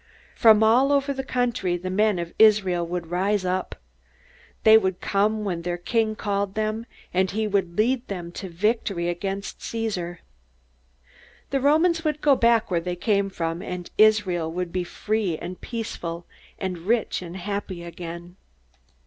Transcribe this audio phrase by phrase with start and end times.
[0.33, 3.75] From all over the country the men of Israel would rise up.
[4.63, 9.09] They would come when their king called them, and he would lead them to victory
[9.09, 10.21] against Caesar.
[11.51, 15.61] The Romans would go back where they came from, and Israel would be free and
[15.61, 16.25] peaceful
[16.57, 18.37] and rich and happy again.